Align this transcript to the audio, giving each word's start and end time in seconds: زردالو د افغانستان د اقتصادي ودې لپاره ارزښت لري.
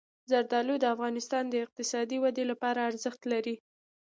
زردالو 0.31 0.75
د 0.79 0.85
افغانستان 0.95 1.43
د 1.49 1.53
اقتصادي 1.65 2.17
ودې 2.23 2.43
لپاره 2.51 2.79
ارزښت 2.89 3.21
لري. 3.31 3.55